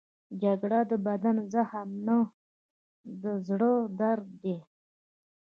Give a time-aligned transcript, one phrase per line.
[0.41, 2.17] جګړه د بدن زخم نه،
[3.21, 4.57] د زړه درد دی